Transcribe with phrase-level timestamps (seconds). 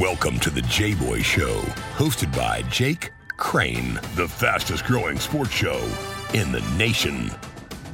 [0.00, 1.60] Welcome to the J Boy Show,
[1.94, 5.88] hosted by Jake Crane, the fastest growing sports show
[6.32, 7.30] in the nation.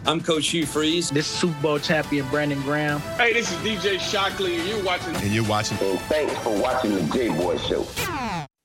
[0.06, 1.10] I'm Coach Hugh Freeze.
[1.10, 3.00] This is Super Bowl champion Brandon Graham.
[3.18, 5.14] Hey, this is DJ Shockley, and you're watching.
[5.14, 5.76] And you're watching.
[5.82, 7.86] And thanks for watching the J Boy Show.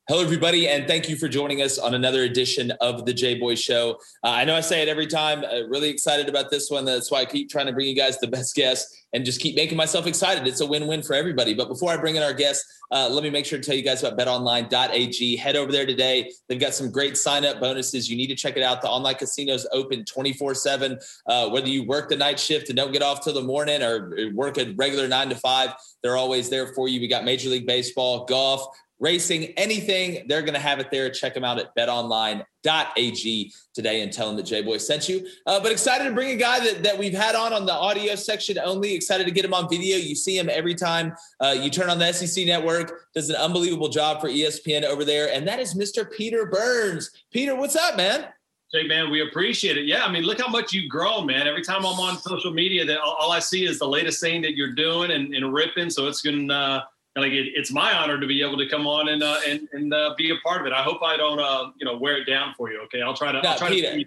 [0.07, 3.55] Hello, everybody, and thank you for joining us on another edition of the J Boy
[3.55, 3.97] Show.
[4.23, 5.43] Uh, I know I say it every time.
[5.43, 6.85] Uh, really excited about this one.
[6.85, 9.55] That's why I keep trying to bring you guys the best guests and just keep
[9.55, 10.45] making myself excited.
[10.45, 11.55] It's a win-win for everybody.
[11.55, 13.81] But before I bring in our guests, uh, let me make sure to tell you
[13.81, 15.37] guys about BetOnline.ag.
[15.37, 16.31] Head over there today.
[16.47, 18.07] They've got some great sign-up bonuses.
[18.07, 18.83] You need to check it out.
[18.83, 20.99] The online casino's open 24/7.
[21.25, 24.29] Uh, whether you work the night shift and don't get off till the morning, or
[24.35, 27.01] work a regular nine to five, they're always there for you.
[27.01, 28.67] We got Major League Baseball, golf
[28.99, 31.09] racing, anything, they're going to have it there.
[31.09, 35.27] Check them out at betonline.ag today and tell them that J Boy sent you.
[35.45, 38.15] Uh, but excited to bring a guy that, that we've had on on the audio
[38.15, 38.93] section only.
[38.93, 39.97] Excited to get him on video.
[39.97, 43.89] You see him every time uh, you turn on the SEC network, does an unbelievable
[43.89, 45.31] job for ESPN over there.
[45.33, 46.09] And that is Mr.
[46.09, 47.11] Peter Burns.
[47.31, 48.27] Peter, what's up, man?
[48.73, 49.85] Hey man, we appreciate it.
[49.85, 51.47] Yeah, I mean, look how much you've grown, man.
[51.47, 54.55] Every time I'm on social media, that all, I see is the latest thing that
[54.55, 55.89] you're doing and, and ripping.
[55.89, 56.81] So it's to uh,
[57.15, 59.93] like it, it's my honor to be able to come on and uh, and and
[59.93, 60.73] uh, be a part of it.
[60.73, 62.81] I hope I don't uh, you know wear it down for you.
[62.83, 63.41] Okay, I'll try to.
[63.41, 64.05] No, I'll try Peter, to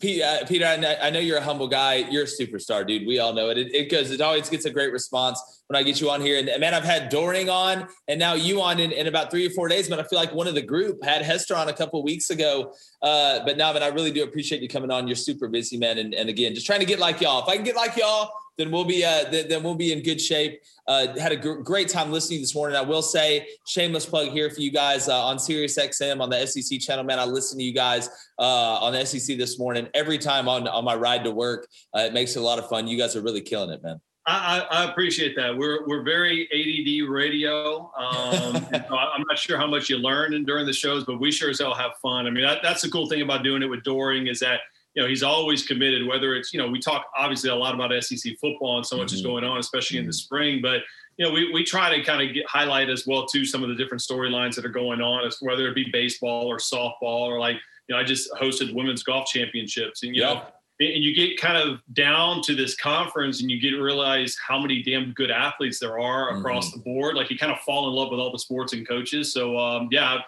[0.00, 1.96] Peter, uh, Peter I, know, I know you're a humble guy.
[2.10, 3.06] You're a superstar, dude.
[3.06, 3.58] We all know it.
[3.58, 4.10] It goes.
[4.10, 6.38] It, it always gets a great response when I get you on here.
[6.38, 9.50] And man, I've had Doering on, and now you on in, in about three or
[9.50, 9.88] four days.
[9.88, 12.72] But I feel like one of the group had Hester on a couple weeks ago.
[13.02, 15.08] Uh, but now, man, I really do appreciate you coming on.
[15.08, 15.98] You're super busy, man.
[15.98, 17.42] And, and again, just trying to get like y'all.
[17.42, 20.02] If I can get like y'all, then we'll be uh, th- then we'll be in
[20.02, 20.60] good shape.
[20.86, 22.76] Uh, had a gr- great time listening this morning.
[22.76, 26.46] I will say, shameless plug here for you guys uh, on Sirius XM on the
[26.46, 27.04] SEC channel.
[27.04, 30.68] Man, I listen to you guys uh, on the SEC this morning every time on
[30.68, 31.68] on my ride to work.
[31.96, 32.86] Uh, it makes it a lot of fun.
[32.86, 34.00] You guys are really killing it, man.
[34.26, 35.54] I, I, appreciate that.
[35.54, 37.92] We're we're very ADD radio.
[37.94, 41.60] Um, I'm not sure how much you learn during the shows, but we sure as
[41.60, 42.26] hell have fun.
[42.26, 44.60] I mean, that, that's the cool thing about doing it with Doering is that
[44.94, 47.92] you know, he's always committed, whether it's, you know, we talk obviously a lot about
[48.02, 49.16] SEC football and so much mm-hmm.
[49.16, 50.14] is going on, especially in the mm-hmm.
[50.14, 50.82] spring, but
[51.16, 53.68] you know, we, we try to kind of get highlight as well too some of
[53.68, 57.38] the different storylines that are going on, as whether it be baseball or softball or
[57.38, 57.56] like,
[57.88, 60.34] you know, I just hosted women's golf championships and you yeah.
[60.34, 60.42] know,
[60.80, 64.60] and you get kind of down to this conference and you get to realize how
[64.60, 66.78] many damn good athletes there are across mm-hmm.
[66.78, 67.14] the board.
[67.14, 69.32] Like you kind of fall in love with all the sports and coaches.
[69.32, 70.18] So um, yeah,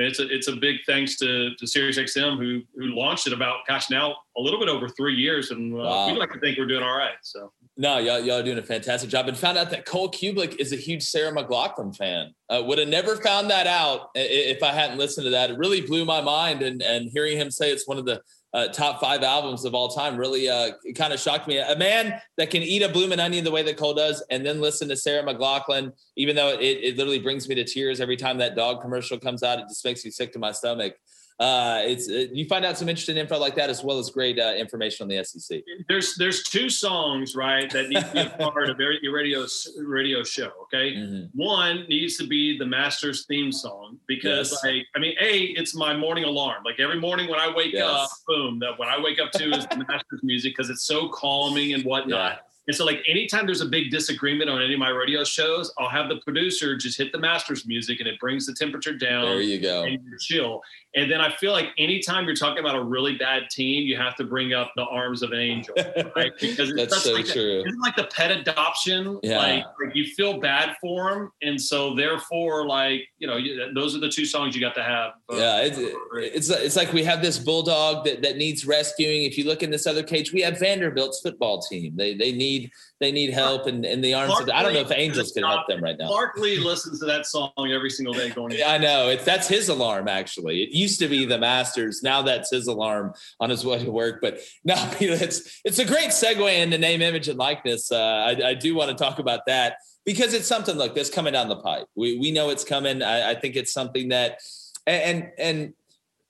[0.00, 3.66] mean, it's a it's a big thanks to to SiriusXM who who launched it about
[3.68, 6.06] gosh now a little bit over three years, and uh, wow.
[6.06, 7.14] we like to think we're doing all right.
[7.22, 10.56] So no, y'all y'all are doing a fantastic job, and found out that Cole Cubelic
[10.58, 12.34] is a huge Sarah McLachlan fan.
[12.50, 15.50] Uh, would have never found that out if I hadn't listened to that.
[15.50, 18.20] It really blew my mind, and and hearing him say it's one of the
[18.54, 21.58] uh, top five albums of all time really uh, kind of shocked me.
[21.58, 24.60] A man that can eat a blooming onion the way that Cole does, and then
[24.60, 28.38] listen to Sarah McLachlan, even though it, it literally brings me to tears every time
[28.38, 29.58] that dog commercial comes out.
[29.58, 30.94] It just makes me sick to my stomach
[31.40, 34.38] uh, it's it, you find out some interesting info like that as well as great
[34.38, 35.62] uh, information on the SEC.
[35.88, 39.44] There's there's two songs right that need to be a part of your radio
[39.84, 40.52] radio show.
[40.64, 41.26] Okay, mm-hmm.
[41.34, 44.64] one needs to be the Masters theme song because yes.
[44.64, 46.62] like I mean, a it's my morning alarm.
[46.64, 47.84] Like every morning when I wake yes.
[47.84, 51.08] up, boom, that what I wake up to is the Masters music because it's so
[51.08, 52.32] calming and whatnot.
[52.32, 52.38] Yeah.
[52.66, 55.90] And so, like, anytime there's a big disagreement on any of my radio shows, I'll
[55.90, 59.26] have the producer just hit the master's music and it brings the temperature down.
[59.26, 59.84] There you go.
[59.84, 60.62] And you chill.
[60.96, 64.14] And then I feel like anytime you're talking about a really bad team, you have
[64.16, 65.74] to bring up the arms of an angel,
[66.16, 66.32] right?
[66.40, 67.64] Because it's That's so like true.
[67.66, 69.18] Isn't like the pet adoption?
[69.22, 69.38] Yeah.
[69.38, 73.96] Like, like, you feel bad for them, and so therefore, like you know, you, those
[73.96, 75.12] are the two songs you got to have.
[75.32, 79.24] Yeah, it's, it's it's like we have this bulldog that that needs rescuing.
[79.24, 81.96] If you look in this other cage, we have Vanderbilt's football team.
[81.96, 82.70] They they need
[83.04, 85.44] they need help and in, in the arms Clark I don't know if angels can
[85.44, 86.08] help them right now.
[86.08, 88.56] Clark Lea listens to that song every single day going.
[88.64, 90.62] I know it's that's his alarm actually.
[90.62, 92.02] It used to be the Masters.
[92.02, 94.20] Now that's his alarm on his way to work.
[94.20, 97.92] But no, it's it's a great segue into name, image, and likeness.
[97.92, 100.76] Uh, I, I do want to talk about that because it's something.
[100.76, 101.86] Look, that's coming down the pipe.
[101.94, 103.02] We we know it's coming.
[103.02, 104.40] I, I think it's something that
[104.86, 105.74] and and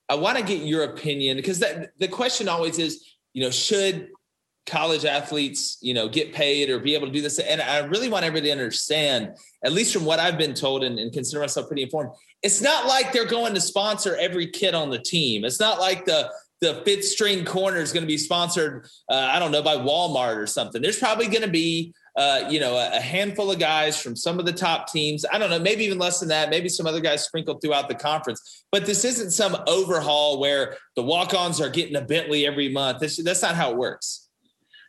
[0.09, 4.11] I want to get your opinion because that the question always is, you know, should
[4.67, 7.39] college athletes, you know, get paid or be able to do this.
[7.39, 10.99] And I really want everybody to understand, at least from what I've been told and,
[10.99, 12.11] and, consider myself pretty informed,
[12.43, 15.45] it's not like they're going to sponsor every kid on the team.
[15.45, 16.31] It's not like the
[16.61, 20.37] the fifth string corner is going to be sponsored, uh, I don't know, by Walmart
[20.37, 20.81] or something.
[20.81, 24.39] There's probably going to be, uh, you know, a, a handful of guys from some
[24.39, 25.27] of the top teams.
[25.31, 26.49] I don't know, maybe even less than that.
[26.49, 28.65] Maybe some other guys sprinkled throughout the conference.
[28.73, 33.01] But this isn't some overhaul where the walk-ons are getting a Bentley every month.
[33.01, 34.24] That's not how it works.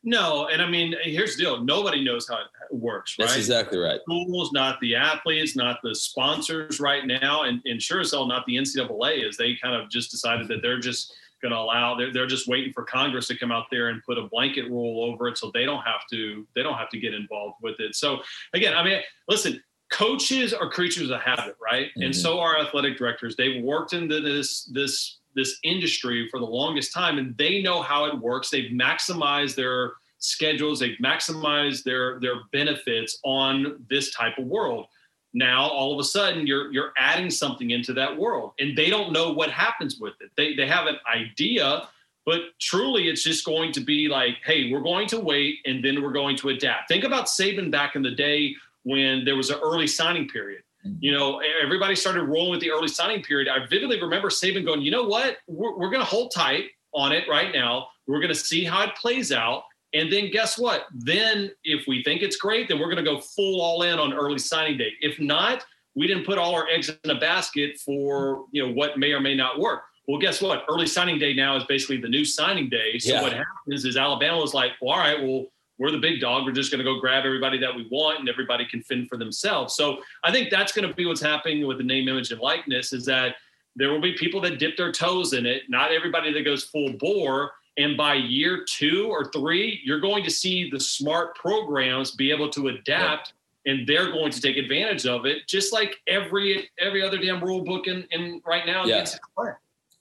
[0.08, 3.26] No, and I mean, here's the deal: nobody knows how it works, right?
[3.26, 4.00] That's exactly right.
[4.02, 8.46] Schools, not the athletes, not the sponsors right now, and, and sure as hell not
[8.46, 11.12] the NCAA, as they kind of just decided that they're just
[11.42, 11.96] going to allow.
[11.96, 15.12] They're, they're just waiting for Congress to come out there and put a blanket rule
[15.12, 16.46] over it, so they don't have to.
[16.56, 17.96] They don't have to get involved with it.
[17.96, 18.20] So
[18.54, 21.88] again, I mean, listen, coaches are creatures of habit, right?
[21.88, 22.04] Mm-hmm.
[22.04, 23.36] And so are athletic directors.
[23.36, 28.06] They've worked into this this this industry for the longest time and they know how
[28.06, 28.50] it works.
[28.50, 34.88] They've maximized their schedules, they've maximized their their benefits on this type of world.
[35.34, 39.12] Now all of a sudden you're you're adding something into that world and they don't
[39.12, 40.32] know what happens with it.
[40.38, 41.88] They they have an idea,
[42.26, 46.02] but truly it's just going to be like, hey, we're going to wait and then
[46.02, 46.88] we're going to adapt.
[46.88, 50.62] Think about Saban back in the day when there was an early signing period
[51.00, 53.48] you know, everybody started rolling with the early signing period.
[53.48, 55.38] I vividly remember Saban going, you know what?
[55.48, 57.88] We're, we're going to hold tight on it right now.
[58.08, 59.64] We're going to see how it plays out.
[59.94, 60.86] And then guess what?
[60.94, 64.14] Then if we think it's great, then we're going to go full all in on
[64.14, 64.92] early signing day.
[65.02, 65.66] If not,
[65.96, 69.22] we didn't put all our eggs in a basket for, you know, what may or
[69.22, 69.84] may not work.
[70.08, 70.66] Well, guess what?
[70.70, 73.00] Early signing day now is basically the new signing day.
[73.00, 73.22] So yeah.
[73.22, 75.46] what happens is Alabama was like, well, all right, well,
[75.78, 76.46] we're the big dog.
[76.46, 79.18] We're just going to go grab everybody that we want, and everybody can fend for
[79.18, 79.76] themselves.
[79.76, 82.94] So I think that's going to be what's happening with the name, image, and likeness.
[82.94, 83.36] Is that
[83.76, 85.64] there will be people that dip their toes in it.
[85.70, 87.52] Not everybody that goes full bore.
[87.78, 92.50] And by year two or three, you're going to see the smart programs be able
[92.52, 93.28] to adapt.
[93.28, 93.34] Yeah
[93.66, 97.64] and they're going to take advantage of it, just like every every other damn rule
[97.64, 98.86] book in, in right now.
[98.86, 99.06] Yeah.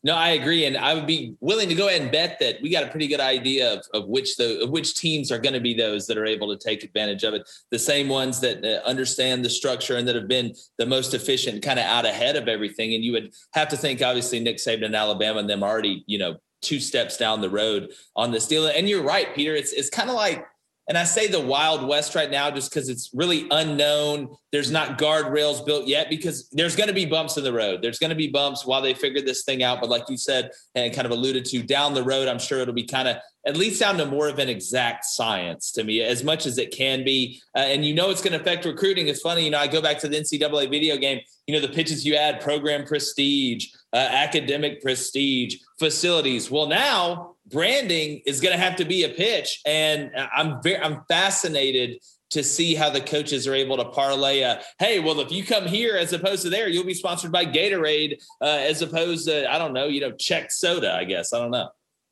[0.04, 2.68] No, I agree, and I would be willing to go ahead and bet that we
[2.68, 5.60] got a pretty good idea of, of which the of which teams are going to
[5.60, 7.48] be those that are able to take advantage of it.
[7.70, 11.62] The same ones that uh, understand the structure and that have been the most efficient,
[11.62, 12.92] kind of out ahead of everything.
[12.92, 16.18] And you would have to think, obviously, Nick Saban and Alabama and them already, you
[16.18, 18.66] know, two steps down the road on this deal.
[18.66, 19.54] And you're right, Peter.
[19.54, 20.46] It's it's kind of like
[20.86, 24.28] and I say the Wild West right now just because it's really unknown.
[24.52, 27.80] There's not guardrails built yet because there's going to be bumps in the road.
[27.80, 29.80] There's going to be bumps while they figure this thing out.
[29.80, 32.74] But like you said and kind of alluded to, down the road, I'm sure it'll
[32.74, 33.16] be kind of
[33.46, 36.70] at least down to more of an exact science to me, as much as it
[36.70, 37.40] can be.
[37.56, 39.08] Uh, and you know it's going to affect recruiting.
[39.08, 41.20] It's funny, you know, I go back to the NCAA video game.
[41.46, 46.50] You know, the pitches you add, program prestige, uh, academic prestige, facilities.
[46.50, 51.02] Well, now branding is going to have to be a pitch, and I'm very I'm
[51.08, 51.98] fascinated
[52.30, 55.66] to see how the coaches are able to parlay a hey well if you come
[55.66, 59.56] here as opposed to there you'll be sponsored by gatorade uh, as opposed to i
[59.56, 61.32] don't know you know check soda i guess.
[61.32, 61.68] I don't know.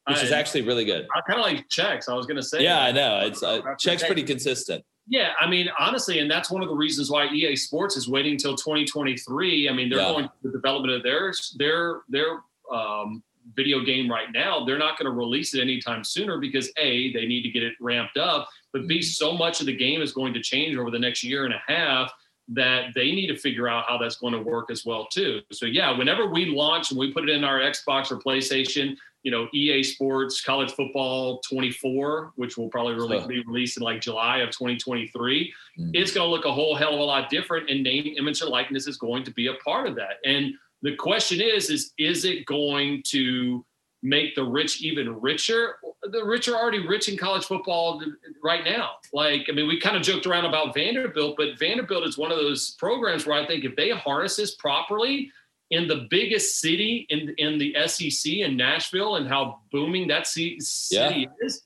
[0.09, 1.07] Which I, is actually really good.
[1.15, 2.63] I kind of like checks i was going to say.
[2.63, 3.21] Yeah i know.
[3.25, 4.85] It's uh, checks pretty consistent.
[5.09, 8.33] Yeah, I mean, honestly, and that's one of the reasons why EA Sports is waiting
[8.33, 9.69] until 2023.
[9.69, 10.09] I mean, they're yeah.
[10.09, 12.41] going through the development of their their their
[12.73, 13.23] um,
[13.55, 17.27] video game right now, they're not going to release it anytime sooner because A, they
[17.27, 19.03] need to get it ramped up, but B, mm-hmm.
[19.03, 21.63] so much of the game is going to change over the next year and a
[21.67, 22.13] half
[22.49, 25.41] that they need to figure out how that's going to work as well too.
[25.53, 29.31] So yeah, whenever we launch and we put it in our Xbox or PlayStation, you
[29.31, 34.39] know, EA Sports College Football 24, which will probably really be released in like July
[34.39, 35.91] of 2023, mm-hmm.
[35.95, 38.51] it's going to look a whole hell of a lot different and name, image, and
[38.51, 40.17] likeness is going to be a part of that.
[40.25, 43.65] And the question is, is is it going to
[44.03, 45.77] make the rich even richer?
[46.03, 48.03] The rich are already rich in college football
[48.43, 48.97] right now.
[49.13, 52.39] Like, I mean, we kind of joked around about Vanderbilt, but Vanderbilt is one of
[52.39, 55.31] those programs where I think if they harness this properly
[55.71, 60.59] in the biggest city in in the SEC in Nashville and how booming that city
[60.91, 61.25] yeah.
[61.41, 61.63] is,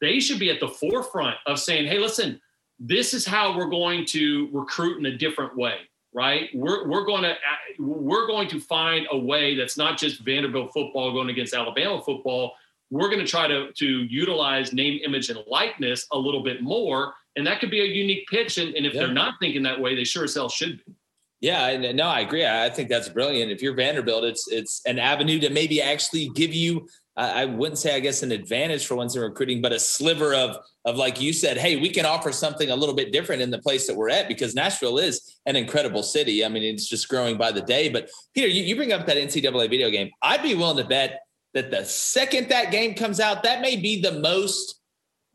[0.00, 2.40] they should be at the forefront of saying, "Hey, listen,
[2.78, 5.78] this is how we're going to recruit in a different way."
[6.12, 6.50] Right?
[6.54, 7.34] We're, we're going to uh,
[7.78, 12.52] we're going to find a way that's not just Vanderbilt football going against Alabama football.
[12.90, 17.14] We're going to try to to utilize name, image, and likeness a little bit more,
[17.36, 18.58] and that could be a unique pitch.
[18.58, 19.00] And, and if yeah.
[19.00, 20.94] they're not thinking that way, they sure as hell should be.
[21.42, 22.46] Yeah, no, I agree.
[22.46, 23.50] I think that's brilliant.
[23.50, 27.94] If you're Vanderbilt, it's it's an avenue to maybe actually give you I wouldn't say,
[27.94, 30.56] I guess, an advantage for once in recruiting, but a sliver of,
[30.86, 33.58] of like you said, hey, we can offer something a little bit different in the
[33.58, 36.42] place that we're at because Nashville is an incredible city.
[36.42, 37.90] I mean, it's just growing by the day.
[37.90, 40.10] But Peter, you, you bring up that NCAA video game.
[40.22, 41.20] I'd be willing to bet
[41.52, 44.80] that the second that game comes out, that may be the most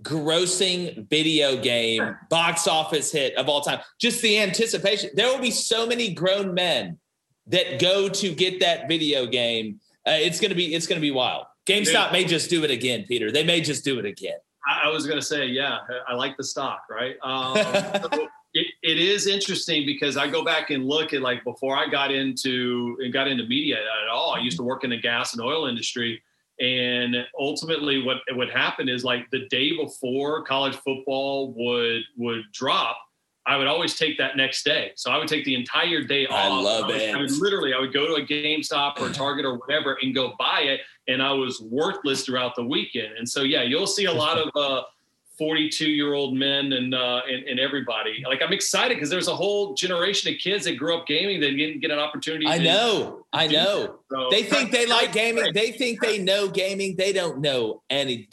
[0.04, 3.80] grossing video game box office hit of all time.
[4.00, 5.10] Just the anticipation.
[5.14, 7.00] There will be so many grown men
[7.48, 9.80] that go to get that video game.
[10.06, 11.46] Uh, it's gonna be it's gonna be wild.
[11.68, 13.30] GameStop may just do it again, Peter.
[13.32, 14.38] They may just do it again.
[14.68, 17.16] I, was going to say, yeah, I like the stock, right?
[17.24, 17.58] Um,
[18.54, 22.12] it, it is interesting because I go back and look at like before I got
[22.12, 24.34] into and got into media at all.
[24.34, 26.22] I used to work in the gas and oil industry,
[26.60, 32.98] And ultimately, what would happen is like the day before college football would would drop,
[33.46, 34.92] I would always take that next day.
[34.96, 36.36] So I would take the entire day off.
[36.36, 37.16] I love I would, it.
[37.16, 40.34] I would literally, I would go to a GameStop or Target or whatever and go
[40.40, 43.18] buy it, and I was worthless throughout the weekend.
[43.18, 44.50] And so yeah, you'll see a lot of.
[44.56, 44.84] Uh,
[45.38, 48.24] 42 year old men and, uh, and, and everybody.
[48.28, 51.52] Like I'm excited because there's a whole generation of kids that grew up gaming that
[51.52, 52.48] didn't get an opportunity.
[52.48, 54.00] I know, I know.
[54.12, 55.54] So- They think they like gaming.
[55.54, 56.96] They think they know gaming.
[56.98, 58.28] They don't know any.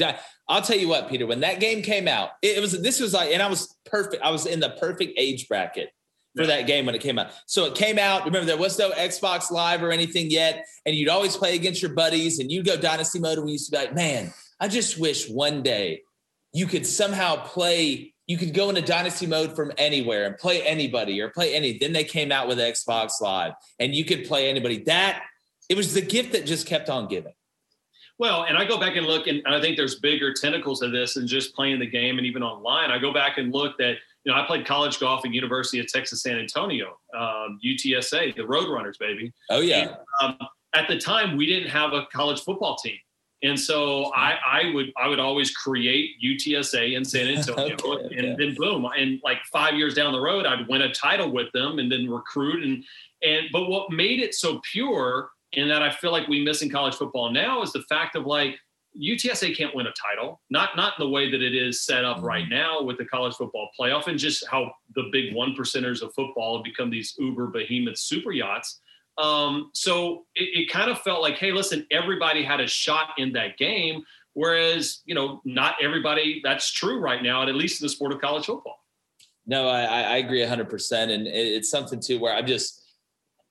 [0.49, 1.27] I'll tell you what, Peter.
[1.27, 4.23] When that game came out, it was this was like, and I was perfect.
[4.23, 5.91] I was in the perfect age bracket
[6.37, 7.31] for that game when it came out.
[7.47, 8.25] So it came out.
[8.25, 11.93] Remember, there was no Xbox Live or anything yet, and you'd always play against your
[11.95, 14.99] buddies, and you'd go Dynasty mode, and we used to be like, man, I just
[14.99, 16.03] wish one day
[16.55, 18.15] you could somehow play.
[18.27, 21.77] You could go into Dynasty mode from anywhere and play anybody or play any.
[21.77, 24.83] Then they came out with Xbox Live, and you could play anybody.
[24.85, 25.25] That
[25.69, 27.35] it was the gift that just kept on giving.
[28.19, 31.15] Well, and I go back and look, and I think there's bigger tentacles to this
[31.15, 32.91] than just playing the game and even online.
[32.91, 35.89] I go back and look that, you know, I played college golf at University of
[35.89, 39.33] Texas San Antonio, um, UTSA, the Roadrunners, baby.
[39.51, 40.39] Oh yeah, Um,
[40.75, 42.99] at the time, we didn't have a college football team.
[43.45, 48.17] And so I, I would I would always create UTSA in San Antonio, Okay, okay.
[48.17, 51.53] and then boom, and like five years down the road, I'd win a title with
[51.53, 52.83] them, and then recruit and
[53.23, 56.71] and but what made it so pure, and that I feel like we miss in
[56.71, 58.59] college football now is the fact of like
[58.99, 62.23] UTSA can't win a title, not not in the way that it is set up
[62.23, 62.55] right mm-hmm.
[62.55, 66.57] now with the college football playoff, and just how the big one percenters of football
[66.57, 68.81] have become these uber behemoth super yachts.
[69.18, 73.33] Um, so it, it kind of felt like, hey, listen, everybody had a shot in
[73.35, 74.02] that game,
[74.33, 76.40] whereas you know not everybody.
[76.42, 78.85] That's true right now, at least in the sport of college football.
[79.47, 82.83] No, I, I I agree hundred percent, and it- it's something too where I'm just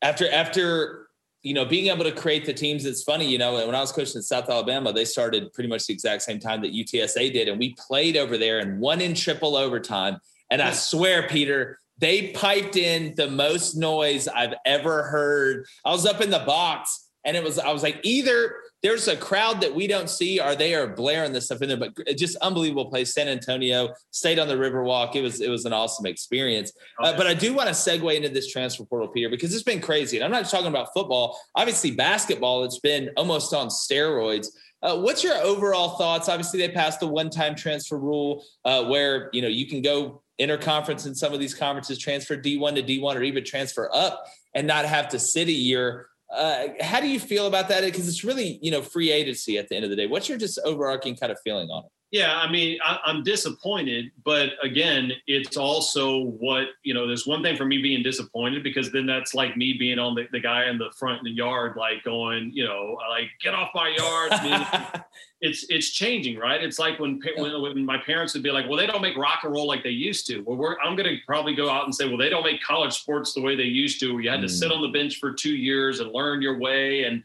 [0.02, 1.08] after after
[1.44, 2.86] you know being able to create the teams.
[2.86, 5.88] It's funny, you know, when I was coaching at South Alabama, they started pretty much
[5.88, 9.14] the exact same time that UTSA did, and we played over there and won in
[9.14, 10.20] triple overtime.
[10.50, 15.66] And I swear, Peter, they piped in the most noise I've ever heard.
[15.86, 19.16] I was up in the box, and it was I was like, either there's a
[19.16, 21.78] crowd that we don't see, or they are blaring this stuff in there.
[21.78, 23.14] But just unbelievable place.
[23.14, 25.16] San Antonio stayed on the Riverwalk.
[25.16, 26.74] It was it was an awesome experience.
[27.00, 29.82] Uh, but I do want to segue into this transfer portal, Peter, because it's been
[29.82, 30.18] crazy.
[30.18, 31.40] And I'm not talking about football.
[31.56, 32.66] Obviously, basketball.
[32.66, 34.48] It's been almost on steroids.
[34.82, 36.28] Uh, what's your overall thoughts?
[36.28, 41.06] Obviously, they passed the one-time transfer rule, uh, where you know you can go interconference
[41.06, 44.86] in some of these conferences, transfer D1 to D1, or even transfer up and not
[44.86, 46.08] have to sit a year.
[46.32, 47.84] Uh, how do you feel about that?
[47.84, 50.08] Because it's really you know free agency at the end of the day.
[50.08, 51.92] What's your just overarching kind of feeling on it?
[52.14, 57.08] Yeah, I mean, I, I'm disappointed, but again, it's also what you know.
[57.08, 60.28] There's one thing for me being disappointed because then that's like me being on the,
[60.32, 63.72] the guy in the front in the yard, like going, you know, like get off
[63.74, 64.32] my yard.
[64.32, 65.02] I mean,
[65.42, 66.64] it's it's changing, right?
[66.64, 69.40] It's like when, when when my parents would be like, well, they don't make rock
[69.44, 70.42] and roll like they used to.
[70.42, 72.94] Well, we're I'm going to probably go out and say, well, they don't make college
[72.94, 74.14] sports the way they used to.
[74.14, 74.52] Where you had to Mm.
[74.52, 77.24] sit on the bench for two years and learn your way, and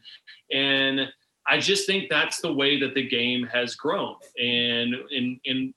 [0.51, 1.11] and
[1.49, 5.73] I just think that's the way that the game has grown, and in in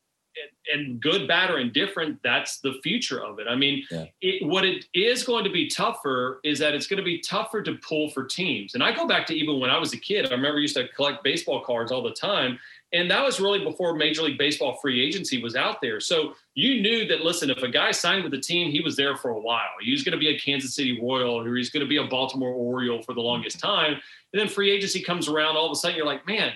[0.73, 3.47] and good, bad, or indifferent, that's the future of it.
[3.47, 4.07] I mean, Yeah.
[4.21, 7.62] it, what it is going to be tougher is that it's going to be tougher
[7.62, 8.75] to pull for teams.
[8.75, 10.26] And I go back to even when I was a kid.
[10.26, 12.59] I remember I used to collect baseball cards all the time,
[12.93, 15.99] and that was really before Major League Baseball free agency was out there.
[16.01, 17.23] So you knew that.
[17.23, 19.71] Listen, if a guy signed with the team, he was there for a while.
[19.81, 22.05] He was going to be a Kansas City Royal, or he's going to be a
[22.05, 23.93] Baltimore Oriole for the longest time.
[24.33, 26.53] And then free agency comes around, all of a sudden you're like, man,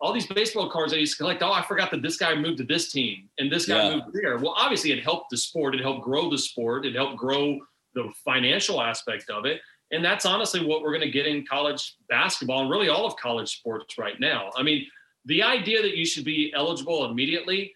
[0.00, 1.42] all these baseball cards I used to collect.
[1.42, 3.96] Oh, I forgot that this guy moved to this team and this guy Yeah.
[3.96, 4.36] moved there.
[4.38, 5.74] Well, obviously it helped the sport.
[5.74, 6.86] It helped grow the sport.
[6.86, 7.58] It helped grow
[7.94, 9.60] the financial aspect of it.
[9.90, 13.16] And that's honestly what we're going to get in college basketball and really all of
[13.16, 14.50] college sports right now.
[14.54, 14.86] I mean,
[15.28, 17.72] the idea that you should be eligible immediately,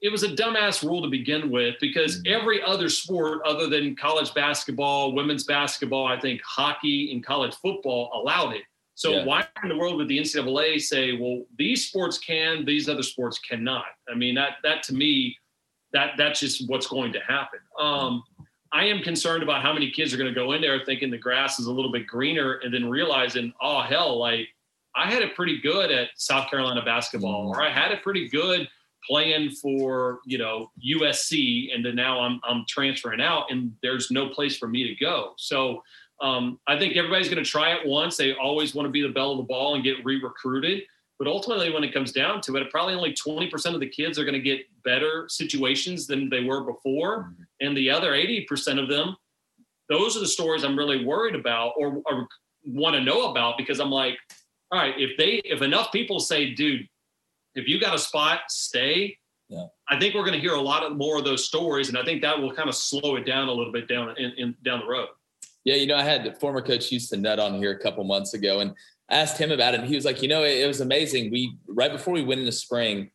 [0.00, 4.34] it was a dumbass rule to begin with because every other sport other than college
[4.34, 8.62] basketball, women's basketball, I think hockey and college football allowed it.
[8.96, 9.24] So Yeah.
[9.24, 13.38] why in the world would the NCAA say, well, these sports can, these other sports
[13.38, 13.86] cannot?
[14.08, 15.36] I mean, that that to me,
[15.92, 17.60] that that's just what's going to happen.
[17.78, 18.24] Um,
[18.72, 21.18] I am concerned about how many kids are going to go in there thinking the
[21.18, 24.48] grass is a little bit greener and then realizing, oh hell, like
[24.96, 28.68] I had it pretty good at South Carolina basketball, or I had it pretty good
[29.06, 34.28] playing for you know USC, and then now I'm I'm transferring out, and there's no
[34.28, 35.32] place for me to go.
[35.36, 35.82] So
[36.20, 38.16] um, I think everybody's going to try it once.
[38.16, 40.84] They always want to be the belle of the ball and get re-recruited.
[41.18, 44.24] But ultimately, when it comes down to it, probably only 20% of the kids are
[44.24, 47.32] going to get better situations than they were before.
[47.60, 49.16] And the other 80% of them,
[49.88, 52.26] those are the stories I'm really worried about or, or
[52.66, 54.18] want to know about because I'm like,
[54.74, 56.88] all right, if they if enough people say, dude,
[57.54, 59.16] if you got a spot, stay.
[59.48, 59.66] Yeah.
[59.88, 62.04] I think we're going to hear a lot of more of those stories, and I
[62.04, 64.80] think that will kind of slow it down a little bit down in, in down
[64.80, 65.08] the road.
[65.64, 68.60] Yeah, you know, I had former coach Houston Nutt on here a couple months ago,
[68.60, 68.74] and
[69.08, 71.30] I asked him about it, and he was like, you know, it, it was amazing.
[71.30, 73.10] We right before we went into spring,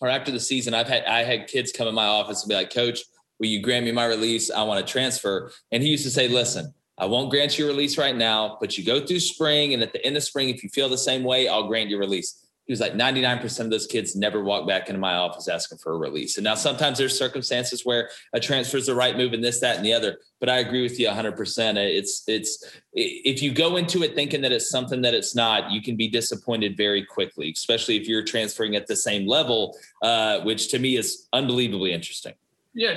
[0.00, 2.56] or after the season, I've had I had kids come in my office and be
[2.56, 3.04] like, Coach,
[3.38, 4.50] will you grant me my release?
[4.50, 5.52] I want to transfer.
[5.70, 8.84] And he used to say, Listen, I won't grant you release right now, but you
[8.84, 11.48] go through spring, and at the end of spring, if you feel the same way,
[11.48, 15.00] I'll grant you release he was like 99% of those kids never walk back into
[15.00, 16.36] my office asking for a release.
[16.36, 19.76] And now sometimes there's circumstances where a transfer is the right move and this, that,
[19.76, 20.18] and the other.
[20.38, 21.76] But I agree with you 100%.
[21.76, 25.82] It's, it's, if you go into it thinking that it's something that it's not, you
[25.82, 30.68] can be disappointed very quickly, especially if you're transferring at the same level, uh, which
[30.68, 32.34] to me is unbelievably interesting.
[32.74, 32.94] Yeah,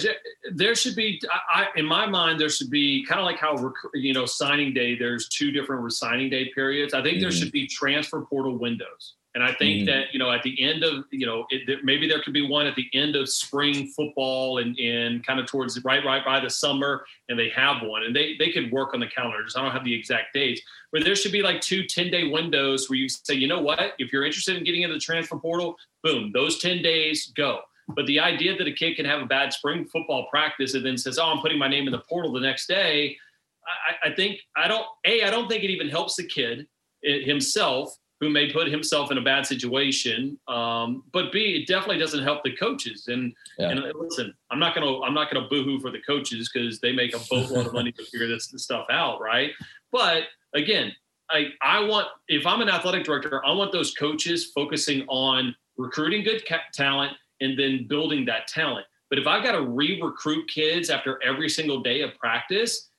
[0.54, 1.22] there should be.
[1.54, 4.98] I, in my mind, there should be kind of like how you know signing day.
[4.98, 6.94] There's two different signing day periods.
[6.94, 7.24] I think mm-hmm.
[7.24, 9.16] there should be transfer portal windows.
[9.36, 12.08] And I think mm that, you know, at the end of, you know, it, maybe
[12.08, 15.84] there could be one at the end of spring football and, and kind of towards
[15.84, 19.02] right, right by the summer, and they have one and they, they could work on
[19.02, 19.44] the calendar.
[19.44, 22.30] Just I don't have the exact dates, but there should be like two 10 day
[22.30, 25.38] windows where you say, you know what, if you're interested in getting into the transfer
[25.38, 27.60] portal, boom, those 10 days go.
[27.90, 30.98] But the idea that a kid can have a bad spring football practice and then
[30.98, 33.18] says, oh, I'm putting my name in the portal the next day,
[33.66, 36.68] I, I think, I don't, A, I don't think it even helps the kid
[37.02, 40.40] himself who may put himself in a bad situation.
[40.48, 43.08] Um, but B, it definitely doesn't help the coaches.
[43.08, 43.70] And yeah.
[43.70, 47.14] and listen, I'm not gonna I'm not gonna boohoo for the coaches because they make
[47.14, 49.52] a boatload of money to figure this, this stuff out, right?
[49.92, 50.24] But
[50.54, 50.94] again,
[51.30, 56.24] I I want if I'm an athletic director, I want those coaches focusing on recruiting
[56.24, 58.86] good ca- talent and then building that talent.
[59.10, 62.90] But if I've got to re-recruit kids after every single day of practice,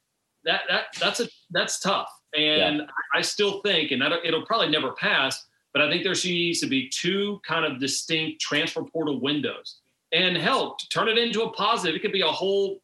[0.45, 2.11] that that that's a that's tough.
[2.37, 2.87] And yeah.
[3.14, 6.88] I still think, and it'll probably never pass, but I think there needs to be
[6.88, 9.78] two kind of distinct transfer portal windows.
[10.12, 11.97] And help turn it into a positive.
[11.97, 12.81] It could be a whole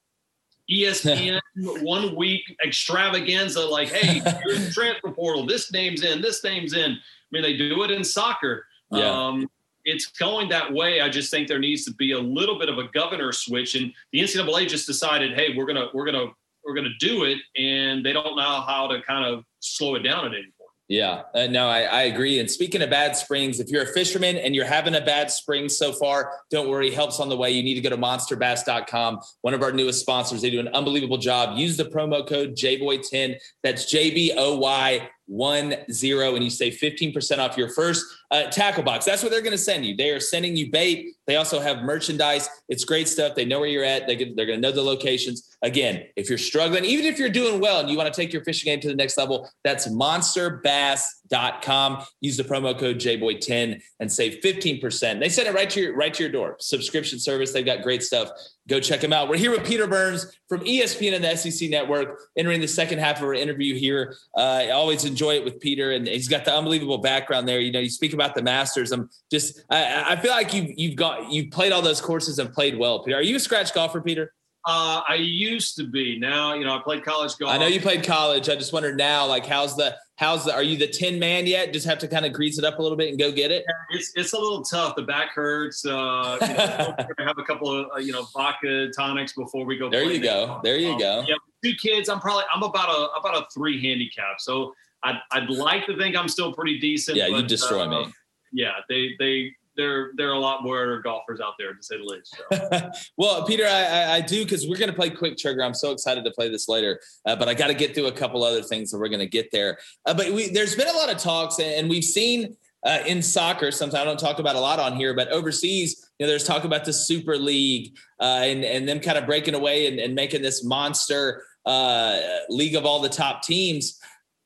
[0.71, 1.41] ESPN
[1.83, 5.47] one week extravaganza, like, hey, here's the transfer portal.
[5.47, 6.93] This name's in, this name's in.
[6.93, 6.97] I
[7.31, 8.67] mean, they do it in soccer.
[8.91, 9.09] Yeah.
[9.09, 9.49] Um,
[9.85, 11.01] it's going that way.
[11.01, 13.75] I just think there needs to be a little bit of a governor switch.
[13.75, 16.27] And the NCAA just decided, hey, we're gonna we're gonna
[16.65, 20.27] we're to do it, and they don't know how to kind of slow it down
[20.27, 20.63] at any point.
[20.89, 22.39] Yeah, uh, no, I, I, agree.
[22.39, 25.71] And speaking of bad springs, if you're a fisherman and you're having a bad spring
[25.71, 27.51] so far, don't worry, help's on the way.
[27.51, 30.43] You need to go to monsterbass.com, one of our newest sponsors.
[30.43, 31.57] They do an unbelievable job.
[31.57, 33.37] Use the promo code JBOY10.
[33.63, 38.45] That's J B O Y one zero, and you save 15% off your first uh,
[38.45, 39.05] tackle box.
[39.05, 39.95] That's what they're going to send you.
[39.95, 41.15] They are sending you bait.
[41.27, 42.49] They also have merchandise.
[42.69, 43.35] It's great stuff.
[43.35, 44.07] They know where you're at.
[44.07, 45.55] They get, they're going to know the locations.
[45.63, 48.43] Again, if you're struggling, even if you're doing well and you want to take your
[48.43, 52.05] fishing game to the next level, that's monsterbass.com.
[52.21, 55.21] Use the promo code JBoy10 and save 15%.
[55.21, 56.57] They send it right to your right to your door.
[56.59, 57.53] Subscription service.
[57.53, 58.31] They've got great stuff.
[58.69, 59.29] Go check them out.
[59.29, 63.17] We're here with Peter Burns from ESPN and the SEC Network, entering the second half
[63.17, 64.15] of our interview here.
[64.37, 67.59] Uh, I always enjoy it with Peter, and he's got the unbelievable background there.
[67.59, 68.93] You know, you speak about the Masters.
[68.93, 72.53] I'm just, I, I feel like you've you've got you've played all those courses and
[72.53, 73.03] played well.
[73.03, 74.33] Peter, are you a scratch golfer, Peter?
[74.65, 76.19] Uh, I used to be.
[76.19, 77.53] Now, you know, I played college golf.
[77.53, 78.49] I know you played college.
[78.49, 80.55] I just wondered now, like, how's the how's the?
[80.55, 81.73] Are you the ten man yet?
[81.73, 83.65] Just have to kind of grease it up a little bit and go get it.
[83.67, 84.95] Yeah, it's it's a little tough.
[84.95, 85.85] The back hurts.
[85.85, 86.95] Uh, you know,
[87.27, 89.91] have a couple of uh, you know vodka tonics before we go.
[89.91, 90.61] There you go.
[90.63, 91.25] There you um, go.
[91.27, 92.09] Yeah, two kids.
[92.09, 94.37] I'm probably I'm about a about a three handicap.
[94.39, 97.17] So I'd I'd like to think I'm still pretty decent.
[97.17, 98.13] Yeah, you destroy uh, me.
[98.53, 102.05] Yeah, they they there there are a lot more golfers out there to say the
[102.05, 102.37] least.
[102.51, 102.91] So.
[103.17, 105.63] well, Peter, I, I do because we're going to play quick trigger.
[105.63, 108.13] I'm so excited to play this later, uh, but I got to get through a
[108.13, 109.79] couple other things, so we're going to get there.
[110.07, 112.57] Uh, but we, there's been a lot of talks, and we've seen.
[112.85, 116.27] Uh, in soccer, sometimes I don't talk about a lot on here, but overseas, you
[116.27, 119.87] know, there's talk about the Super League uh, and and them kind of breaking away
[119.87, 124.01] and, and making this monster uh, league of all the top teams.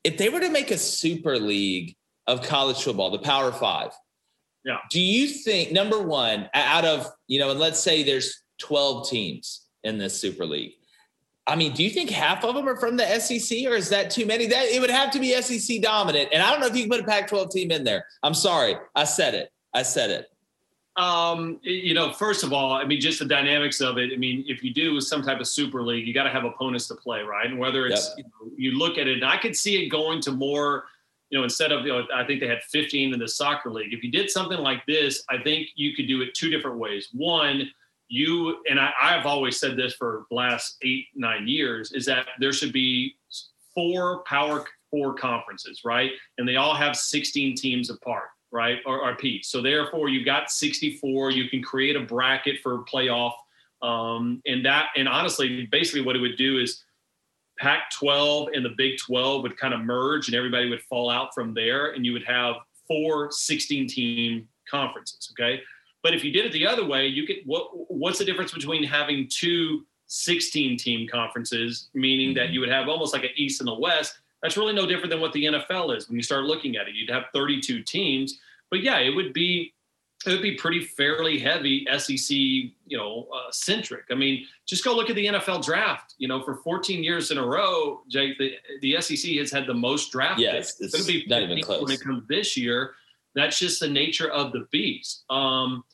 [0.06, 1.96] If they were to make a Super League
[2.28, 3.90] of college football, the Power Five,
[4.64, 4.78] yeah.
[4.90, 9.66] Do you think number one, out of you know, and let's say there's 12 teams
[9.84, 10.72] in this Super League.
[11.46, 14.10] I mean, do you think half of them are from the SEC, or is that
[14.10, 14.46] too many?
[14.46, 16.90] That it would have to be SEC dominant, and I don't know if you can
[16.90, 18.04] put a Pac-12 team in there.
[18.22, 19.50] I'm sorry, I said it.
[19.72, 20.26] I said it.
[20.96, 24.12] Um, you know, first of all, I mean, just the dynamics of it.
[24.12, 26.88] I mean, if you do some type of super league, you got to have opponents
[26.88, 27.46] to play, right?
[27.46, 28.18] And whether it's yep.
[28.18, 30.84] you, know, you look at it, and I could see it going to more
[31.30, 33.92] you know, instead of, you know, I think they had 15 in the soccer league.
[33.92, 37.08] If you did something like this, I think you could do it two different ways.
[37.12, 37.68] One,
[38.08, 42.28] you, and I, I've always said this for the last eight, nine years, is that
[42.38, 43.16] there should be
[43.74, 46.12] four power four conferences, right?
[46.38, 48.78] And they all have 16 teams apart, right?
[48.86, 49.48] Or, or piece.
[49.48, 51.30] So therefore, you've got 64.
[51.30, 53.34] You can create a bracket for playoff.
[53.82, 56.82] Um, and that, and honestly, basically what it would do is
[57.58, 61.34] Pac 12 and the Big 12 would kind of merge and everybody would fall out
[61.34, 61.90] from there.
[61.90, 62.56] And you would have
[62.88, 65.30] four 16 team conferences.
[65.32, 65.60] Okay.
[66.02, 68.84] But if you did it the other way, you could, what, what's the difference between
[68.84, 72.54] having two 16 team conferences, meaning that mm-hmm.
[72.54, 74.18] you would have almost like an East and a West?
[74.42, 76.94] That's really no different than what the NFL is when you start looking at it.
[76.94, 78.38] You'd have 32 teams,
[78.70, 79.74] but yeah, it would be
[80.26, 84.04] it would be pretty fairly heavy SEC, you know, uh, centric.
[84.10, 86.14] I mean, just go look at the NFL draft.
[86.18, 89.74] You know, for 14 years in a row, Jake, the, the SEC has had the
[89.74, 90.94] most draft yes, picks.
[90.94, 92.94] It's, to be not even close when it comes this year.
[93.34, 95.24] That's just the nature of the beast.
[95.30, 95.84] Um,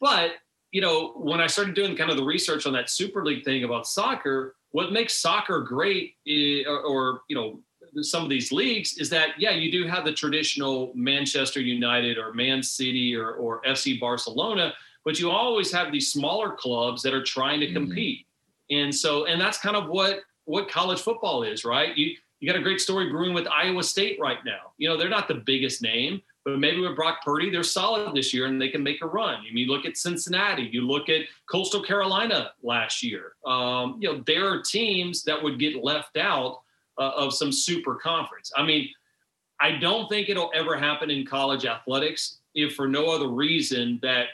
[0.00, 0.32] but
[0.70, 3.64] you know, when I started doing kind of the research on that Super League thing
[3.64, 7.60] about soccer, what makes soccer great, is, or, or you know,
[8.02, 12.32] some of these leagues is that yeah you do have the traditional manchester united or
[12.32, 14.72] man city or, or fc barcelona
[15.04, 17.76] but you always have these smaller clubs that are trying to mm-hmm.
[17.76, 18.26] compete
[18.70, 18.84] mm-hmm.
[18.84, 22.58] and so and that's kind of what what college football is right you you got
[22.58, 25.82] a great story brewing with iowa state right now you know they're not the biggest
[25.82, 29.06] name but maybe with Brock Purdy, they're solid this year and they can make a
[29.06, 29.36] run.
[29.36, 33.32] I mean, you look at Cincinnati, you look at Coastal Carolina last year.
[33.46, 36.60] Um, you know, there are teams that would get left out
[36.98, 38.52] uh, of some super conference.
[38.56, 38.88] I mean,
[39.60, 44.28] I don't think it'll ever happen in college athletics if for no other reason that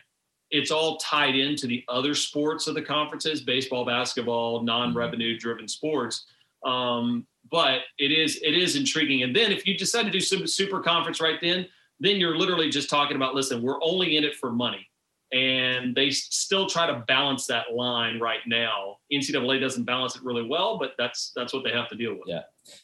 [0.50, 6.26] it's all tied into the other sports of the conferences baseball basketball non-revenue driven sports.
[6.64, 9.22] Um, but it is it is intriguing.
[9.22, 11.66] And then if you decide to do some super conference right then
[12.00, 14.89] then you're literally just talking about listen we're only in it for money
[15.32, 18.96] and they still try to balance that line right now.
[19.12, 22.22] NCAA doesn't balance it really well, but that's that's what they have to deal with.
[22.26, 22.42] Yeah,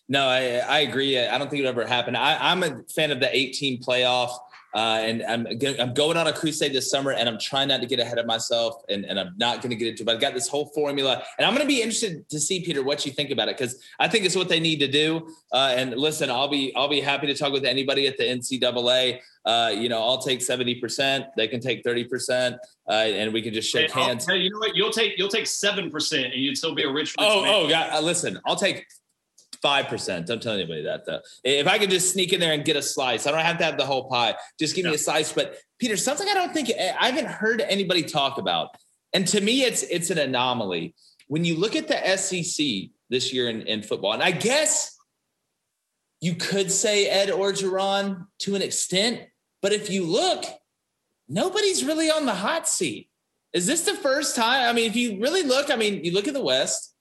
[0.09, 1.19] no, I I agree.
[1.19, 2.17] I don't think it ever happened.
[2.17, 4.37] I, I'm a fan of the 18 playoff.
[4.77, 5.47] Uh, and I'm
[5.81, 8.27] I'm going on a crusade this summer, and I'm trying not to get ahead of
[8.27, 10.03] myself, and, and I'm not going to get into.
[10.03, 12.61] It, but I've got this whole formula, and I'm going to be interested to see
[12.61, 15.29] Peter what you think about it because I think it's what they need to do.
[15.51, 19.21] Uh, and listen, I'll be I'll be happy to talk with anybody at the NCAA.
[19.47, 21.25] Uh, you know, I'll take seventy percent.
[21.39, 24.27] They can take thirty percent, uh, and we can just shake hands.
[24.29, 24.77] Hey, you know what?
[24.77, 27.13] You'll take you'll take seven percent, and you'd still be a rich.
[27.13, 27.55] rich oh, man.
[27.55, 27.95] oh, God!
[27.95, 28.85] Uh, listen, I'll take
[29.67, 30.29] Five percent.
[30.29, 31.19] Don't tell anybody that though.
[31.43, 33.65] If I could just sneak in there and get a slice, I don't have to
[33.65, 34.37] have the whole pie.
[34.61, 35.33] Just give me a slice.
[35.33, 38.69] But Peter, something I don't think eh, I haven't heard anybody talk about,
[39.13, 40.95] and to me, it's it's an anomaly
[41.27, 44.13] when you look at the SEC this year in, in football.
[44.13, 44.97] And I guess
[46.21, 49.23] you could say Ed Orgeron to an extent,
[49.63, 50.45] but if you look,
[51.29, 53.11] nobody's really on the hot seat.
[53.53, 54.69] Is this the first time?
[54.69, 56.96] I mean, if you really look, I mean, you look at the West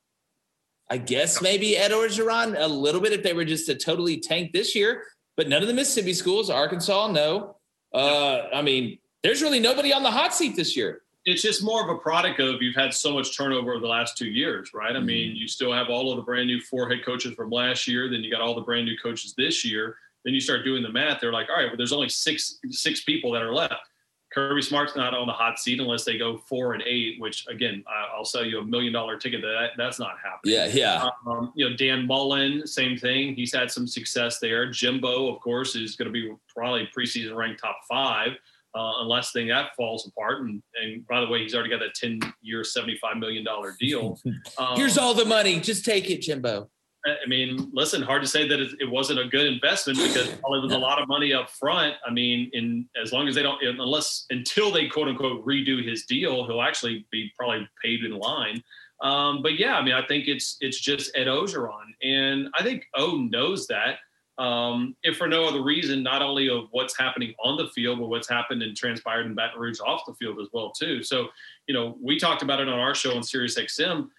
[0.89, 4.51] I guess maybe Ed Orgeron a little bit if they were just a totally tank
[4.53, 5.03] this year,
[5.35, 7.57] but none of the Mississippi schools, Arkansas, no.
[7.93, 11.01] Uh, I mean, there's really nobody on the hot seat this year.
[11.25, 14.15] It's just more of a product of you've had so much turnover over the last
[14.15, 14.95] two years, right?
[14.95, 15.37] I mean, mm-hmm.
[15.37, 18.23] you still have all of the brand new four head coaches from last year, then
[18.23, 19.97] you got all the brand new coaches this year.
[20.23, 21.21] Then you start doing the math.
[21.21, 23.89] They're like, all right, well, there's only six six people that are left
[24.35, 27.85] Kirby Smart's not on the hot seat unless they go four and eight, which again,
[28.13, 30.53] I'll sell you a million dollar ticket that that's not happening.
[30.53, 31.09] Yeah, yeah.
[31.25, 33.33] Um, you know, Dan Mullen, same thing.
[33.33, 34.69] He's had some success there.
[34.69, 38.31] Jimbo, of course, is going to be probably preseason ranked top five,
[38.75, 40.41] uh, unless thing that falls apart.
[40.41, 43.75] And, and by the way, he's already got that ten year, seventy five million dollar
[43.79, 44.19] deal.
[44.57, 45.59] Um, Here's all the money.
[45.59, 46.69] Just take it, Jimbo.
[47.05, 50.73] I mean, listen, hard to say that it, wasn't a good investment because it was
[50.73, 51.93] a lot of money up front.
[52.05, 56.05] I mean, in as long as they don't, unless until they quote unquote redo his
[56.05, 58.63] deal, he'll actually be probably paid in line.
[59.01, 62.85] Um, but yeah, I mean, I think it's it's just Ed Orgeron, and I think
[62.95, 63.97] O knows that.
[64.37, 68.07] Um, if for no other reason, not only of what's happening on the field, but
[68.07, 71.03] what's happened and transpired in Baton Rouge off the field as well too.
[71.03, 71.27] So,
[71.67, 74.09] you know, we talked about it on our show on Sirius XM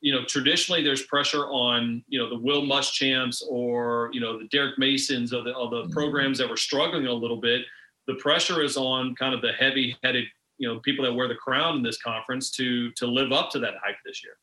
[0.00, 4.46] you know, traditionally there's pressure on, you know, the Will Muschamps or, you know, the
[4.48, 5.92] Derek Masons or the, or the mm-hmm.
[5.92, 7.62] programs that were struggling a little bit.
[8.06, 10.24] The pressure is on kind of the heavy headed,
[10.58, 13.58] you know, people that wear the crown in this conference to, to live up to
[13.58, 14.34] that hype this year.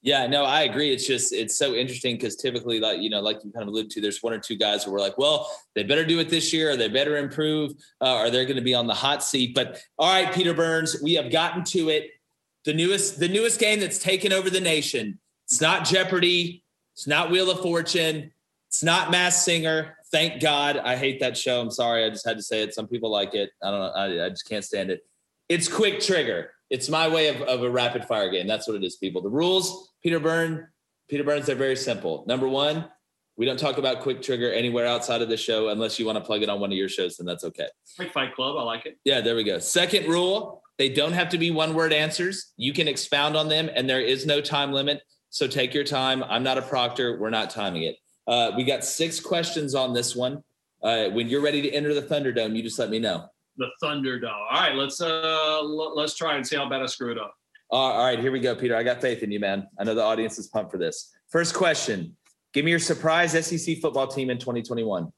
[0.00, 0.92] Yeah, no, I agree.
[0.92, 3.90] It's just it's so interesting because typically, like you know, like you kind of alluded
[3.90, 6.52] to, there's one or two guys who were like, well, they better do it this
[6.52, 9.56] year, or they better improve, uh, or they're going to be on the hot seat.
[9.56, 12.10] But all right, Peter Burns, we have gotten to it
[12.64, 15.18] the newest the newest game that's taken over the nation.
[15.44, 16.64] It's not Jeopardy.
[16.94, 18.32] It's not Wheel of Fortune.
[18.66, 19.96] It's not Masked Singer.
[20.10, 20.76] Thank God.
[20.78, 21.60] I hate that show.
[21.60, 22.04] I'm sorry.
[22.04, 22.74] I just had to say it.
[22.74, 23.50] Some people like it.
[23.62, 23.92] I don't know.
[24.22, 25.06] I, I just can't stand it.
[25.48, 26.50] It's quick trigger.
[26.70, 28.46] It's my way of, of a rapid fire game.
[28.46, 29.22] That's what it is, people.
[29.22, 30.68] The rules, Peter Byrne,
[31.08, 32.24] Peter Burns, they're very simple.
[32.26, 32.86] Number one,
[33.38, 36.24] We don't talk about Quick Trigger anywhere outside of the show unless you want to
[36.24, 37.68] plug it on one of your shows, then that's okay.
[37.96, 38.98] Like Fight Club, I like it.
[39.04, 39.60] Yeah, there we go.
[39.60, 42.52] Second rule they don't have to be one word answers.
[42.56, 45.02] You can expound on them, and there is no time limit.
[45.30, 46.22] So take your time.
[46.24, 47.18] I'm not a proctor.
[47.18, 47.96] We're not timing it.
[48.26, 50.42] Uh, we got six questions on this one.
[50.82, 53.26] Uh, when you're ready to enter the Thunderdome, you just let me know.
[53.56, 54.30] The Thunderdome.
[54.30, 57.34] All right, let's uh l- let's try and see how bad I screw it up.
[57.70, 58.76] all right, here we go, Peter.
[58.76, 59.66] I got faith in you, man.
[59.80, 61.12] I know the audience is pumped for this.
[61.28, 62.16] First question
[62.54, 65.12] Give me your surprise SEC football team in 2021.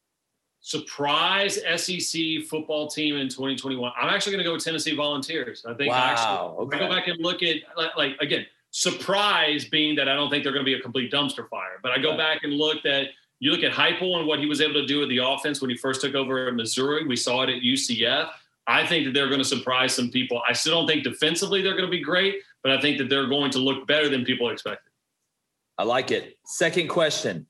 [0.61, 3.93] Surprise SEC football team in 2021.
[4.01, 5.65] I'm actually going to go with Tennessee Volunteers.
[5.67, 6.69] I think I actually, Wow.
[6.71, 10.29] if I go back and look at like, like again, surprise being that I don't
[10.31, 11.79] think they're going to be a complete dumpster fire.
[11.83, 12.19] But I go Right.
[12.19, 13.09] back and look at
[13.43, 15.71] you look at Heupel and what he was able to do with the offense when
[15.71, 17.07] he first took over at Missouri.
[17.07, 18.31] We saw it at UCF.
[18.67, 20.43] I think that they're going to surprise some people.
[20.47, 23.27] I still don't think defensively they're going to be great, but I think that they're
[23.29, 24.93] going to look better than people expected.
[25.79, 26.37] I like it.
[26.45, 27.47] Second question.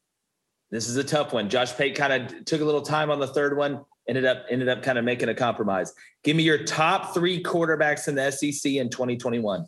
[0.70, 1.48] This is a tough one.
[1.48, 3.84] Josh Pate kind of took a little time on the third one.
[4.08, 5.92] Ended up ended up kind of making a compromise.
[6.24, 9.66] Give me your top three quarterbacks in the SEC in 2021.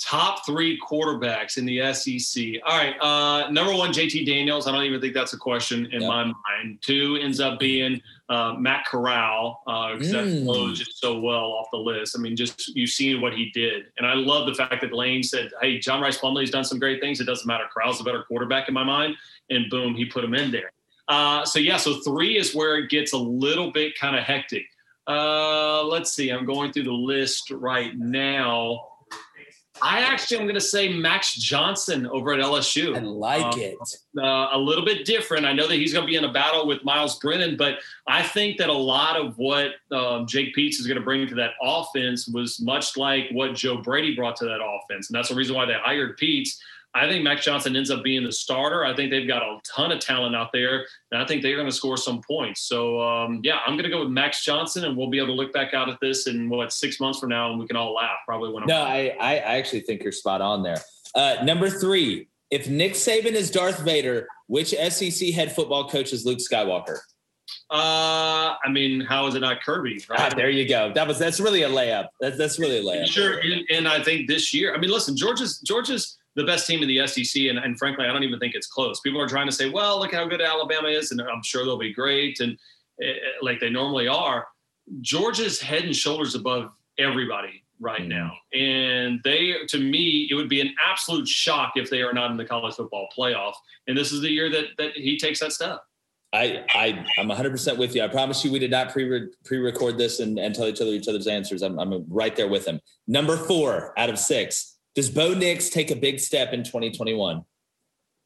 [0.00, 2.44] Top three quarterbacks in the SEC.
[2.66, 2.94] All right.
[3.00, 4.66] Uh, number one, JT Daniels.
[4.66, 6.08] I don't even think that's a question in Yeah.
[6.08, 6.78] my mind.
[6.82, 10.44] Two ends up being uh, Matt Corral because that Mm.
[10.44, 12.16] flows just so well off the list.
[12.18, 13.84] I mean, just you've seen what he did.
[13.98, 17.00] And I love the fact that Lane said, hey, John Rhys Plumlee's done some great
[17.00, 17.20] things.
[17.20, 17.64] It doesn't matter.
[17.72, 19.14] Corral's a better quarterback in my mind.
[19.50, 20.70] And boom, he put him in there.
[21.08, 24.64] Uh, so, yeah, so three is where it gets a little bit kind of hectic.
[25.06, 26.30] Uh, let's see.
[26.30, 28.88] I'm going through the list right now.
[29.82, 32.96] I actually am going to say Max Johnson over at LSU.
[32.96, 33.76] I like Um, it.
[34.16, 35.44] Uh, a little bit different.
[35.44, 38.22] I know that he's going to be in a battle with Myles Brennan, but I
[38.22, 41.50] think that a lot of what um, Jake Peetz is going to bring to that
[41.60, 45.56] offense was much like what Joe Brady brought to that offense, and that's the reason
[45.56, 46.56] why they hired Peetz.
[46.94, 48.84] I think Max Johnson ends up being the starter.
[48.84, 51.68] I think they've got a ton of talent out there, and I think they're going
[51.68, 52.62] to score some points.
[52.62, 55.32] So, um, yeah, I'm going to go with Max Johnson, and we'll be able to
[55.32, 57.94] look back out at this in what six months from now, and we can all
[57.94, 58.18] laugh.
[58.26, 60.78] Probably when I'm No, I, I I actually think you're spot on there.
[61.14, 62.28] Uh, number three.
[62.50, 66.98] If Nick Saban is Darth Vader, which SEC head football coach is Luke Skywalker?
[67.70, 70.04] Uh, I mean, how is it not Kirby?
[70.10, 70.92] Ah, there you go.
[70.92, 72.08] That was that's really a layup.
[72.20, 73.06] That's that's really a layup.
[73.06, 76.82] Sure, and, and I think this year, I mean, listen, Georgia's Georgia's the best team
[76.82, 79.00] in the SEC, and, and frankly, I don't even think it's close.
[79.00, 81.78] People are trying to say, well, look how good Alabama is, and I'm sure they'll
[81.78, 82.58] be great, and
[83.02, 84.46] uh, like they normally are.
[85.00, 88.08] Georgia's head and shoulders above everybody right Mhm.
[88.08, 92.30] now, and they, to me, it would be an absolute shock if they are not
[92.30, 93.54] in the college football playoff.
[93.86, 95.80] And this is the year that that he takes that step.
[96.32, 98.02] I, I, I'm 100% with you.
[98.02, 100.90] I promise you, we did not pre pre record this and, and tell each other
[100.90, 101.62] each other's answers.
[101.62, 102.80] I'm, I'm right there with him.
[103.06, 104.73] Number four out of six.
[104.94, 107.44] Does Bo Nix take a big step in 2021?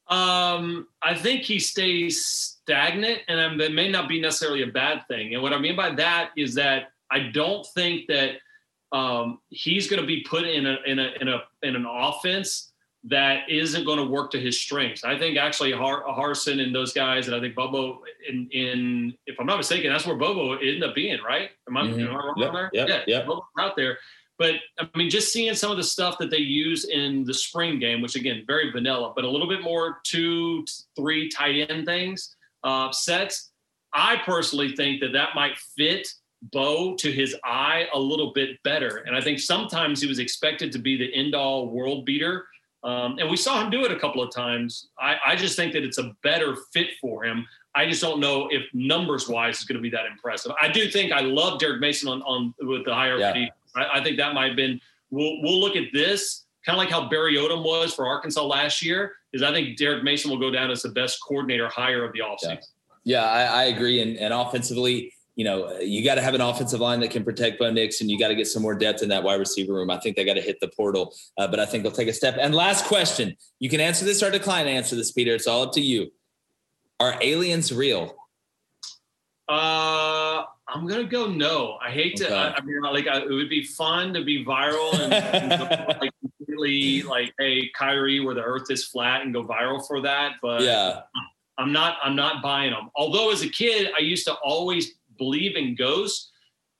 [0.08, 5.06] Um, I think he stays stagnant, and um, that may not be necessarily a bad
[5.08, 5.34] thing.
[5.34, 8.36] And what I mean by that is that I don't think that
[8.92, 12.72] um, he's going to be put in a in a in a in an offense
[13.04, 15.04] that isn't going to work to his strengths.
[15.04, 19.38] I think actually Har- Harsin and those guys, and I think Bobo in in if
[19.38, 21.50] I'm not mistaken, that's where Bobo ended up being, right?
[21.68, 22.00] Am I, Mhm.
[22.08, 22.70] am I wrong Yep, there?
[22.72, 23.26] yep, yeah, yep.
[23.26, 23.98] Bobo's out there.
[24.38, 27.78] But I mean, just seeing some of the stuff that they use in the spring
[27.78, 30.64] game, which again, very vanilla, but a little bit more two,
[30.96, 33.50] three tight end things, uh, sets.
[33.92, 36.06] I personally think that that might fit
[36.52, 38.98] Bo to his eye a little bit better.
[39.06, 42.46] And I think sometimes he was expected to be the end all world beater.
[42.84, 44.88] Um, and we saw him do it a couple of times.
[45.00, 47.44] I, I just think that it's a better fit for him.
[47.74, 50.52] I just don't know if numbers wise is going to be that impressive.
[50.60, 53.48] I do think I love Derek Mason on, on with the higher Yeah.
[53.78, 54.80] I, I think that might have been.
[55.10, 58.84] We'll we'll look at this kind of like how Barry Odom was for Arkansas last
[58.84, 59.14] year.
[59.32, 62.20] Is I think Derek Mason will go down as the best coordinator hire of the
[62.20, 62.58] offseason.
[63.04, 64.02] Yeah, I, I agree.
[64.02, 67.58] And, and offensively, you know, you got to have an offensive line that can protect
[67.58, 69.88] Bo Nix, and you got to get some more depth in that wide receiver room.
[69.88, 72.12] I think they got to hit the portal, uh, but I think they'll take a
[72.12, 72.36] step.
[72.40, 75.34] And last question: you can answer this or decline to answer this, Peter.
[75.34, 76.10] It's all up to you.
[77.00, 78.16] Are aliens real?
[79.48, 80.27] Uh,
[80.68, 81.78] I'm gonna go no.
[81.82, 82.34] I hate to.
[82.34, 86.12] I, I mean, like, I, it would be fun to be viral and, and like
[86.20, 90.32] completely like, hey, Kyrie, where the Earth is flat, and go viral for that.
[90.42, 91.00] But yeah,
[91.56, 91.96] I'm not.
[92.02, 92.90] I'm not buying them.
[92.96, 96.30] Although as a kid, I used to always believe in ghosts,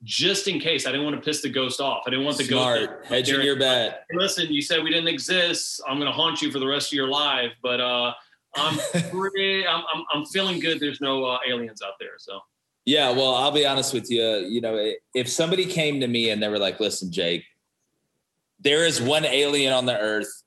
[0.04, 0.86] just in case.
[0.86, 2.04] I didn't want to piss the ghost off.
[2.06, 3.00] I didn't want the smart.
[3.00, 3.08] ghost.
[3.08, 4.04] Hedging your bet.
[4.10, 5.80] Hey, listen, you said we didn't exist.
[5.88, 7.52] I'm going to haunt you for the rest of your life.
[7.62, 8.12] But uh,
[8.54, 8.78] I'm
[9.10, 9.66] pretty.
[9.66, 10.78] I'm, I'm, I'm feeling good.
[10.78, 12.18] There's no uh, aliens out there.
[12.18, 12.40] So
[12.88, 14.22] Yeah, well, I'll be honest with you.
[14.48, 17.44] You know, if somebody came to me and they were like, "Listen, Jake,
[18.60, 20.42] there is one alien on the earth.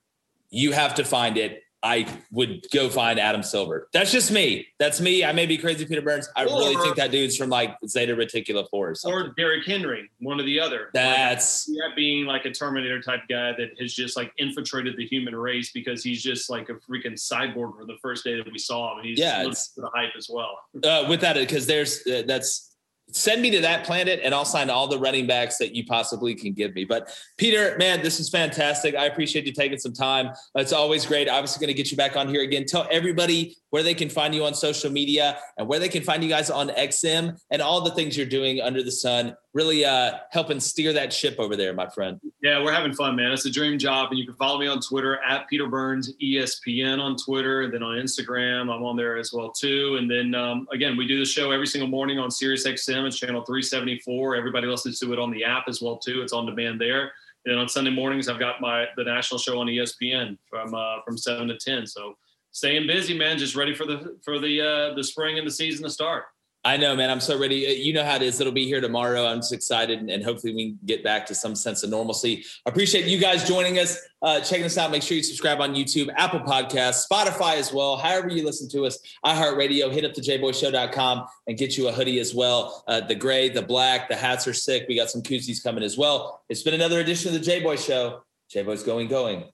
[0.50, 1.62] You have to find it.
[1.84, 3.88] I would go find Adam Silver.
[3.92, 4.68] That's just me.
[4.78, 5.26] That's me.
[5.26, 6.30] I may be crazy, Peter Burns.
[6.36, 10.10] I or, really think that dude's from like Zeta Reticuli Four or, or Derrick Henry,
[10.20, 10.90] one or the other.
[10.94, 15.08] That's like, that being like a Terminator type guy that has just like infiltrated the
[15.08, 18.60] human race because he's just like a freaking cyborg from the first day that we
[18.60, 19.00] saw him.
[19.00, 20.60] And he's yeah, the hype as well.
[20.84, 22.71] Uh, with that, because there's uh, that's
[23.12, 26.36] send me to that planet and I'll sign all the running backs that you possibly
[26.36, 26.86] can give me.
[26.86, 28.96] But Peter, man, this is fantastic.
[28.96, 30.32] I appreciate you taking some time.
[30.56, 31.30] It's always great.
[31.30, 32.66] Obviously going to get you back on here again.
[32.66, 36.24] Tell everybody where they can find you on social media and where they can find
[36.24, 39.36] you guys on XM and all the things you're doing under the sun.
[39.54, 42.20] Really uh, helping steer that ship over there, my friend.
[42.44, 43.32] Yeah, we're having fun, man.
[43.32, 44.10] It's a dream job.
[44.12, 47.62] And you can follow me on Twitter at Peter Burns ESPN on Twitter.
[47.62, 49.98] And then on Instagram, I'm on there as well, too.
[50.00, 53.08] And then um, again, we do the show every single morning on Sirius XM.
[53.08, 54.36] It's channel 374.
[54.36, 56.22] Everybody listens to it on the app as well, too.
[56.22, 57.14] It's on demand there.
[57.46, 61.18] And on Sunday mornings, I've got my the national show on ESPN from uh, from
[61.18, 61.88] seven to ten.
[61.88, 62.16] So
[62.52, 63.38] staying busy, man.
[63.38, 66.26] Just ready for the for the uh, the spring and the season to start.
[66.64, 67.10] I know, man.
[67.10, 67.66] I'm so ready.
[67.66, 68.40] Uh, you know how it is.
[68.40, 69.26] It'll be here tomorrow.
[69.26, 72.46] I'm just excited, and hopefully we can get back to some sense of normalcy.
[72.68, 74.92] I appreciate you guys joining us, uh, checking us out.
[74.92, 77.98] Make sure you subscribe on YouTube, Apple Podcasts, Spotify as well.
[77.98, 79.92] However you listen to us, iHeartRadio.
[79.92, 82.84] Hit up the jboyshow.com and get you a hoodie as well.
[82.88, 84.86] Uh, the gray, the black, the hats are sick.
[84.88, 86.44] We got some koozies coming as well.
[86.48, 88.22] It's been another edition of the J Boy Show.
[88.52, 89.46] J Boy's going, going,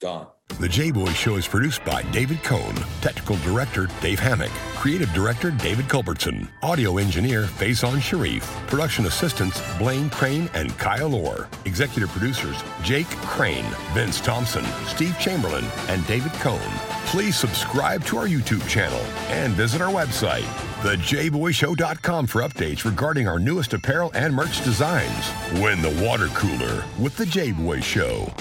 [0.00, 0.26] gone.
[0.60, 5.50] The J Boy Show is produced by David Cohn, Technical Director Dave Hammock, Creative Director
[5.50, 12.62] David Culbertson, Audio Engineer Faison Sharif, Production Assistants Blaine Crane and Kyle Orr, Executive Producers
[12.82, 16.60] Jake Crane, Vince Thompson, Steve Chamberlain, and David Cohn.
[17.06, 20.46] Please subscribe to our YouTube channel and visit our website,
[20.82, 25.30] thejboyshow.com for updates regarding our newest apparel and merch designs.
[25.54, 28.32] Win the water cooler with The J Boy Show.